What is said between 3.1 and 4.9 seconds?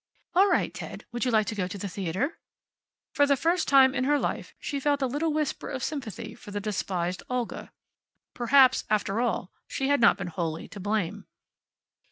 For the first time in her life she